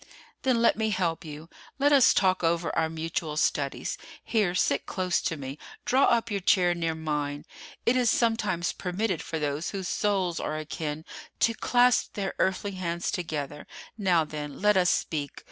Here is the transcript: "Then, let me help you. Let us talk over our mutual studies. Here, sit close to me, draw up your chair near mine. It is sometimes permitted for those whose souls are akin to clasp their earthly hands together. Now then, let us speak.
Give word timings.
"Then, 0.41 0.63
let 0.63 0.77
me 0.77 0.89
help 0.89 1.23
you. 1.23 1.47
Let 1.77 1.93
us 1.93 2.11
talk 2.11 2.43
over 2.43 2.75
our 2.75 2.89
mutual 2.89 3.37
studies. 3.37 3.99
Here, 4.23 4.55
sit 4.55 4.87
close 4.87 5.21
to 5.21 5.37
me, 5.37 5.59
draw 5.85 6.05
up 6.05 6.31
your 6.31 6.39
chair 6.39 6.73
near 6.73 6.95
mine. 6.95 7.45
It 7.85 7.95
is 7.95 8.09
sometimes 8.09 8.73
permitted 8.73 9.21
for 9.21 9.37
those 9.37 9.69
whose 9.69 9.87
souls 9.89 10.39
are 10.39 10.57
akin 10.57 11.05
to 11.41 11.53
clasp 11.53 12.13
their 12.15 12.33
earthly 12.39 12.71
hands 12.71 13.11
together. 13.11 13.67
Now 13.95 14.23
then, 14.25 14.59
let 14.59 14.75
us 14.75 14.89
speak. 14.89 15.39